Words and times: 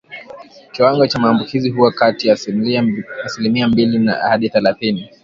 Kiwango 0.71 1.07
cha 1.07 1.19
maambukizi 1.19 1.69
huwa 1.69 1.91
kati 1.91 2.27
ya 2.27 2.33
asilimia 2.33 3.67
mbili 3.67 4.07
hadi 4.07 4.49
thelathini 4.49 5.09